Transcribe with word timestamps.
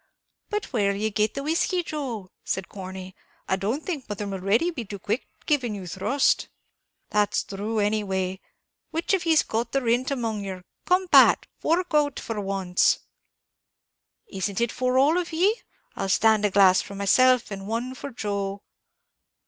"But 0.49 0.73
where'll 0.73 0.95
ye 0.97 1.11
get 1.11 1.35
the 1.35 1.43
whiskey, 1.43 1.83
Joe?" 1.83 2.31
said 2.43 2.67
Corney; 2.67 3.15
"I 3.47 3.55
don't 3.55 3.85
think 3.85 4.09
mother 4.09 4.25
Mulready 4.25 4.71
'll 4.71 4.73
be 4.73 4.83
too 4.83 4.97
quick 4.97 5.27
giving 5.45 5.75
you 5.75 5.85
thrust." 5.85 6.47
"That's 7.11 7.43
thrue 7.43 7.77
any 7.77 8.03
way; 8.03 8.41
which 8.89 9.13
of 9.13 9.27
ye's 9.27 9.43
got 9.43 9.73
the 9.73 9.81
rint 9.83 10.09
among 10.09 10.43
yer? 10.43 10.63
come, 10.87 11.07
Pat, 11.07 11.45
fork 11.59 11.93
out 11.93 12.19
for 12.19 12.41
once." 12.41 13.01
"Is 14.25 14.49
it 14.49 14.71
for 14.71 14.97
all 14.97 15.19
of 15.19 15.31
ye? 15.31 15.61
I'll 15.95 16.09
stand 16.09 16.45
a 16.45 16.49
glass 16.49 16.81
for 16.81 16.95
myself, 16.95 17.51
and 17.51 17.67
one 17.67 17.93
for 17.93 18.09
Joe." 18.09 18.63